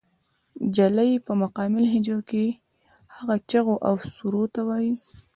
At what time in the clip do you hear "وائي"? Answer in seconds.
4.67-4.91